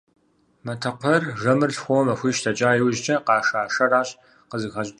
[0.65, 4.09] Матэкхъуейр жэмыр лъхуэуэ махуищ дэкӀа иужькӀэ къаша шэращ
[4.49, 4.87] къызыхащӀыкӀыу щытар.